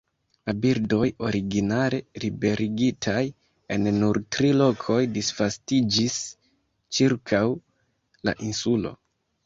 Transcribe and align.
La 0.49 0.53
birdoj, 0.61 1.09
originale 1.27 1.99
liberigitaj 2.23 3.21
en 3.77 3.87
nur 3.99 4.21
tri 4.39 4.51
lokoj, 4.63 4.99
disvastiĝis 5.21 6.19
ĉirkaŭ 6.99 7.47
la 8.29 8.41
insulo. 8.53 8.99